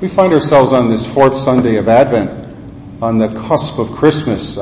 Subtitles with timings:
[0.00, 4.58] We find ourselves on this fourth Sunday of Advent, on the cusp of Christmas,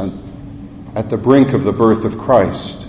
[0.94, 2.86] at the brink of the birth of Christ.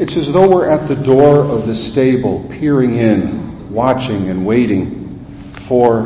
[0.00, 5.26] It's as though we're at the door of the stable, peering in, watching and waiting
[5.52, 6.02] for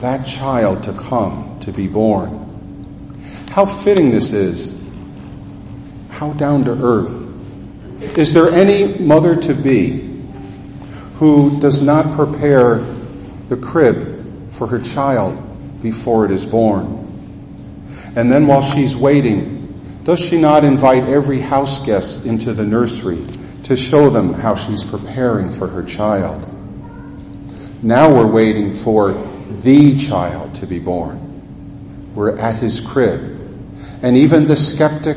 [0.00, 3.14] that child to come, to be born.
[3.50, 4.84] How fitting this is.
[6.10, 8.18] How down to earth.
[8.18, 10.20] Is there any mother to be
[11.18, 12.78] who does not prepare
[13.46, 14.13] the crib
[14.54, 17.04] for her child before it is born?
[18.16, 23.24] And then while she's waiting, does she not invite every house guest into the nursery
[23.64, 26.46] to show them how she's preparing for her child?
[27.82, 32.12] Now we're waiting for the child to be born.
[32.14, 33.40] We're at his crib.
[34.02, 35.16] And even the skeptic,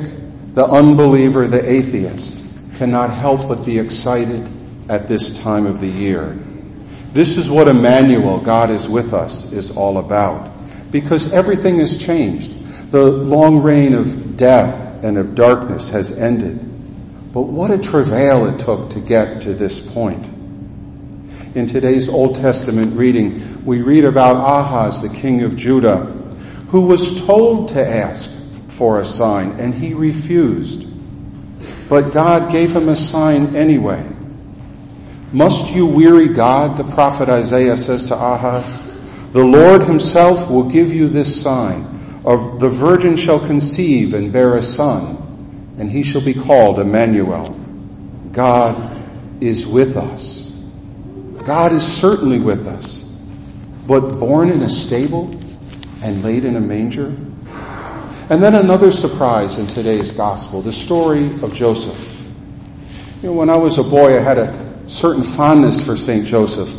[0.54, 2.46] the unbeliever, the atheist
[2.78, 4.48] cannot help but be excited
[4.90, 6.38] at this time of the year.
[7.14, 10.92] This is what Emmanuel, God is with us, is all about.
[10.92, 12.92] Because everything has changed.
[12.92, 16.60] The long reign of death and of darkness has ended.
[17.34, 20.26] But what a travail it took to get to this point.
[21.56, 26.06] In today's Old Testament reading, we read about Ahaz, the king of Judah,
[26.70, 28.32] who was told to ask
[28.70, 30.88] for a sign, and he refused.
[31.90, 34.06] But God gave him a sign anyway.
[35.32, 38.98] Must you weary God, the prophet Isaiah says to Ahaz?
[39.34, 42.22] The Lord himself will give you this sign.
[42.24, 47.50] Of the virgin shall conceive and bear a son, and he shall be called Emmanuel.
[48.32, 49.02] God
[49.42, 50.50] is with us.
[51.46, 53.04] God is certainly with us.
[53.86, 55.32] But born in a stable
[56.04, 57.06] and laid in a manger?
[58.30, 62.30] And then another surprise in today's gospel, the story of Joseph.
[63.22, 66.26] You know, when I was a boy, I had a certain fondness for St.
[66.26, 66.76] Joseph.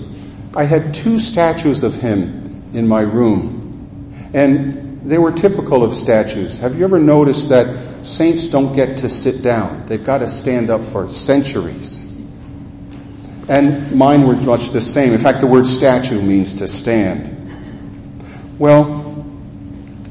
[0.56, 6.58] I had two statues of him in my room, and they were typical of statues.
[6.58, 9.86] Have you ever noticed that saints don't get to sit down?
[9.86, 12.04] They've got to stand up for centuries.
[13.48, 15.12] And mine were much the same.
[15.12, 17.36] In fact, the word statue means to stand.
[18.58, 19.26] Well,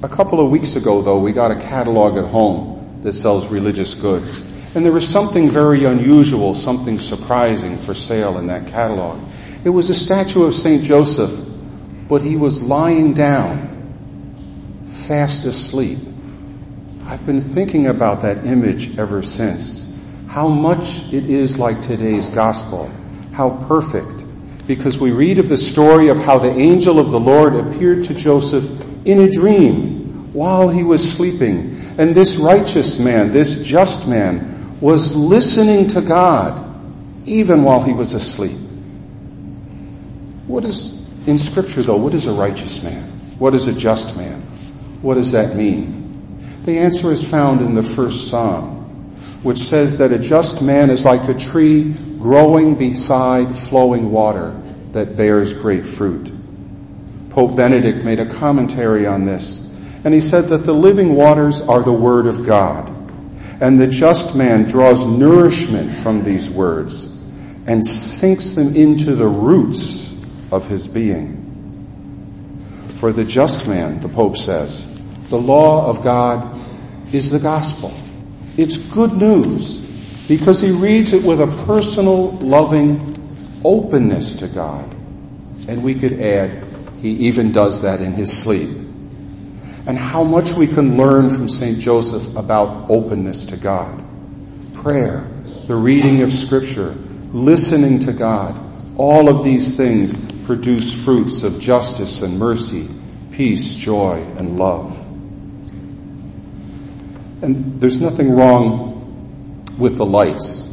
[0.02, 3.94] a couple of weeks ago, though, we got a catalog at home that sells religious
[3.94, 4.57] goods.
[4.78, 9.20] And there was something very unusual, something surprising for sale in that catalog.
[9.64, 10.84] It was a statue of St.
[10.84, 11.36] Joseph,
[12.08, 15.98] but he was lying down, fast asleep.
[17.08, 20.00] I've been thinking about that image ever since.
[20.28, 22.88] How much it is like today's gospel.
[23.34, 24.26] How perfect.
[24.68, 28.14] Because we read of the story of how the angel of the Lord appeared to
[28.14, 31.96] Joseph in a dream while he was sleeping.
[31.98, 36.64] And this righteous man, this just man, was listening to God
[37.26, 38.58] even while he was asleep.
[40.48, 40.94] What is,
[41.28, 43.04] in Scripture though, what is a righteous man?
[43.40, 44.42] What is a just man?
[45.02, 46.08] What does that mean?
[46.64, 51.06] The answer is found in the first Psalm, which says that a just man is
[51.06, 54.60] like a tree growing beside flowing water
[54.94, 56.32] that bears great fruit.
[57.30, 59.64] Pope Benedict made a commentary on this,
[60.04, 62.97] and he said that the living waters are the Word of God.
[63.60, 67.14] And the just man draws nourishment from these words
[67.66, 70.14] and sinks them into the roots
[70.52, 71.44] of his being.
[72.90, 74.86] For the just man, the Pope says,
[75.30, 76.60] the law of God
[77.14, 77.94] is the gospel.
[78.58, 79.86] It's good news
[80.28, 84.90] because he reads it with a personal, loving openness to God.
[85.68, 86.64] And we could add,
[87.02, 88.87] he even does that in his sleep
[89.88, 91.80] and how much we can learn from St.
[91.80, 94.04] Joseph about openness to God.
[94.74, 95.26] Prayer,
[95.66, 96.94] the reading of Scripture,
[97.32, 98.62] listening to God,
[98.98, 102.90] all of these things produce fruits of justice and mercy,
[103.32, 105.02] peace, joy, and love.
[107.42, 110.68] And there's nothing wrong with the lights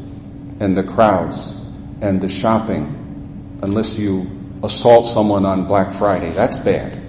[0.58, 1.54] and the crowds
[2.00, 4.28] and the shopping unless you
[4.64, 6.30] assault someone on Black Friday.
[6.30, 7.03] That's bad.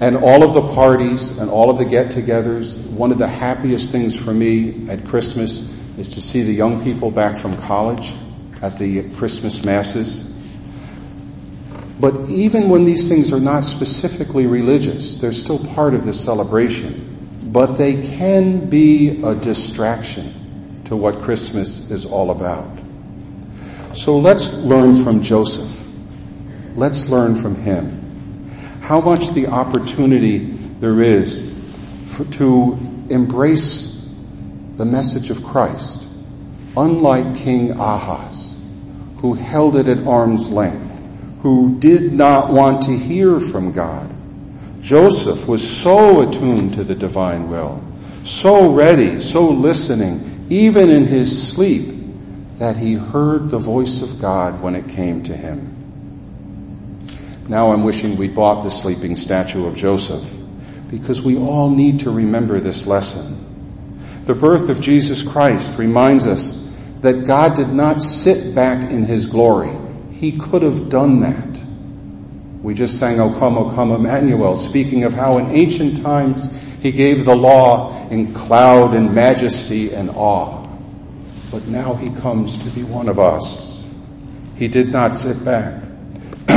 [0.00, 3.92] And all of the parties and all of the get togethers, one of the happiest
[3.92, 8.14] things for me at Christmas is to see the young people back from college
[8.62, 10.26] at the Christmas masses.
[12.00, 17.50] But even when these things are not specifically religious, they're still part of the celebration.
[17.52, 22.80] But they can be a distraction to what Christmas is all about.
[23.92, 25.76] So let's learn from Joseph.
[26.74, 28.00] Let's learn from him
[28.90, 31.56] how much the opportunity there is
[32.06, 32.76] for, to
[33.08, 34.04] embrace
[34.78, 36.08] the message of Christ,
[36.76, 38.60] unlike King Ahaz,
[39.18, 41.00] who held it at arm's length,
[41.42, 44.10] who did not want to hear from God.
[44.80, 47.84] Joseph was so attuned to the divine will,
[48.24, 51.94] so ready, so listening, even in his sleep,
[52.58, 55.79] that he heard the voice of God when it came to him.
[57.50, 60.22] Now I'm wishing we'd bought the sleeping statue of Joseph
[60.88, 64.22] because we all need to remember this lesson.
[64.24, 66.68] The birth of Jesus Christ reminds us
[67.00, 69.76] that God did not sit back in his glory.
[70.12, 71.60] He could have done that.
[72.62, 76.92] We just sang, O come, O come, Emmanuel, speaking of how in ancient times he
[76.92, 80.68] gave the law in cloud and majesty and awe.
[81.50, 83.92] But now he comes to be one of us.
[84.54, 85.82] He did not sit back,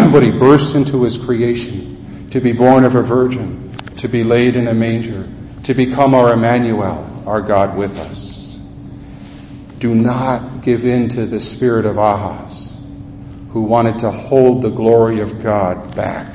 [0.12, 4.56] but he burst into his creation to be born of a virgin, to be laid
[4.56, 5.28] in a manger,
[5.64, 8.60] to become our Emmanuel, our God with us.
[9.80, 12.76] Do not give in to the spirit of Ahaz,
[13.50, 16.34] who wanted to hold the glory of God back,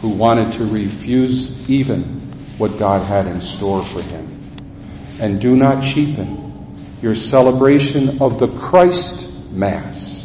[0.00, 2.02] who wanted to refuse even
[2.58, 4.26] what God had in store for him.
[5.20, 10.15] And do not cheapen your celebration of the Christ Mass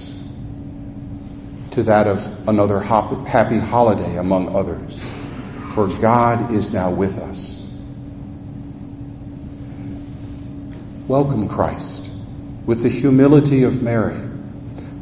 [1.72, 5.10] to that of another happy holiday among others
[5.72, 7.58] for God is now with us.
[11.08, 12.12] Welcome Christ
[12.66, 14.20] with the humility of Mary,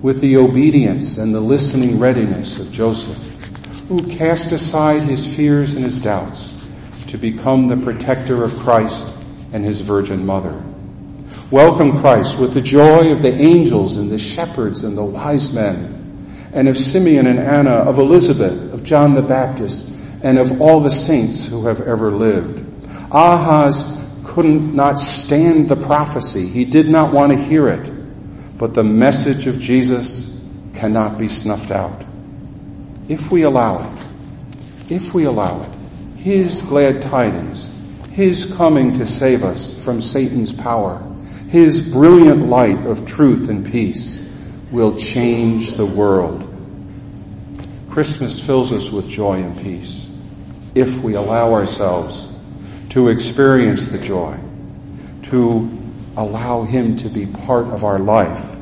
[0.01, 5.83] with the obedience and the listening readiness of Joseph, who cast aside his fears and
[5.83, 6.55] his doubts
[7.07, 10.63] to become the protector of Christ and his Virgin Mother.
[11.49, 15.98] Welcome Christ with the joy of the angels and the shepherds and the wise men,
[16.51, 20.91] and of Simeon and Anna, of Elizabeth, of John the Baptist, and of all the
[20.91, 22.65] saints who have ever lived.
[23.11, 26.47] Ahaz couldn't not stand the prophecy.
[26.47, 27.91] He did not want to hear it.
[28.57, 30.43] But the message of Jesus
[30.75, 32.03] cannot be snuffed out.
[33.07, 34.05] If we allow it,
[34.89, 35.69] if we allow it,
[36.17, 37.73] His glad tidings,
[38.11, 41.01] His coming to save us from Satan's power,
[41.47, 44.28] His brilliant light of truth and peace
[44.71, 46.45] will change the world.
[47.89, 50.05] Christmas fills us with joy and peace
[50.75, 52.27] if we allow ourselves
[52.89, 54.37] to experience the joy,
[55.23, 55.69] to
[56.15, 58.55] allow Him to be part of our life,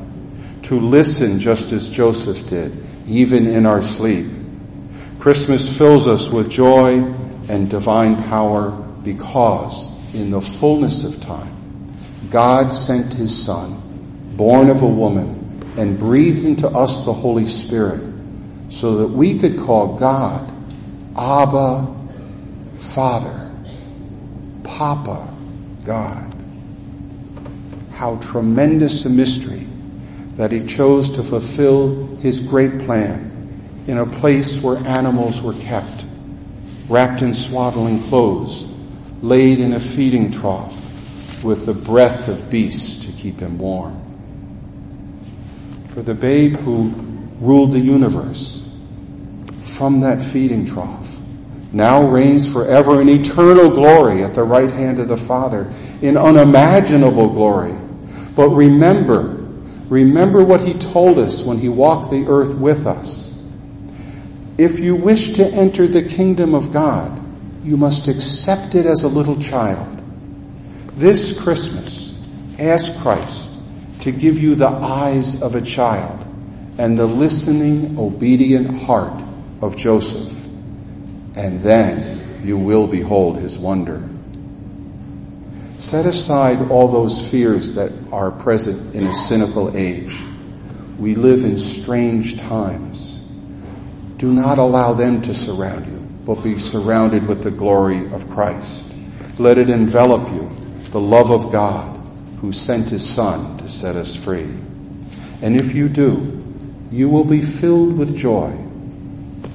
[0.64, 2.76] to listen just as Joseph did,
[3.06, 4.26] even in our sleep.
[5.18, 7.02] Christmas fills us with joy
[7.48, 11.92] and divine power because in the fullness of time,
[12.30, 15.37] God sent His Son, born of a woman,
[15.78, 18.02] and breathed into us the Holy Spirit
[18.68, 20.52] so that we could call God
[21.16, 21.94] Abba
[22.74, 23.52] Father,
[24.64, 25.32] Papa,
[25.84, 26.34] God.
[27.92, 29.66] How tremendous a mystery
[30.34, 36.04] that he chose to fulfill his great plan in a place where animals were kept,
[36.88, 38.64] wrapped in swaddling clothes,
[39.22, 44.07] laid in a feeding trough with the breath of beasts to keep him warm.
[45.98, 46.92] For the babe who
[47.40, 48.64] ruled the universe
[49.58, 51.18] from that feeding trough
[51.72, 57.30] now reigns forever in eternal glory at the right hand of the Father, in unimaginable
[57.30, 57.74] glory.
[58.36, 59.44] But remember,
[59.88, 63.36] remember what he told us when he walked the earth with us.
[64.56, 67.20] If you wish to enter the kingdom of God,
[67.64, 70.00] you must accept it as a little child.
[70.96, 72.14] This Christmas,
[72.56, 73.57] ask Christ
[74.00, 76.24] to give you the eyes of a child
[76.78, 79.22] and the listening, obedient heart
[79.60, 80.48] of Joseph
[81.38, 84.08] and then you will behold his wonder.
[85.78, 90.20] Set aside all those fears that are present in a cynical age.
[90.98, 93.16] We live in strange times.
[94.16, 98.92] Do not allow them to surround you, but be surrounded with the glory of Christ.
[99.38, 100.50] Let it envelop you,
[100.90, 101.97] the love of God
[102.40, 104.48] who sent his Son to set us free.
[105.42, 106.44] And if you do,
[106.90, 108.56] you will be filled with joy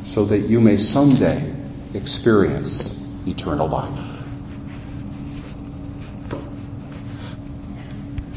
[0.03, 1.53] so that you may someday
[1.93, 4.22] experience eternal life.